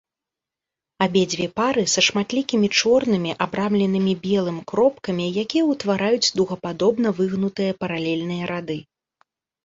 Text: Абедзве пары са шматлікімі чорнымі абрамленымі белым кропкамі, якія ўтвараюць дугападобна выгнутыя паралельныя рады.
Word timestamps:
Абедзве 1.05 1.45
пары 1.59 1.81
са 1.95 2.01
шматлікімі 2.05 2.69
чорнымі 2.79 3.31
абрамленымі 3.45 4.13
белым 4.23 4.57
кропкамі, 4.71 5.27
якія 5.43 5.63
ўтвараюць 5.73 6.31
дугападобна 6.39 7.09
выгнутыя 7.21 7.77
паралельныя 7.85 8.49
рады. 8.53 8.79